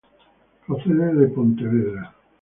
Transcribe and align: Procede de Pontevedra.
Procede 0.65 1.09
de 1.19 1.27
Pontevedra. 1.35 2.03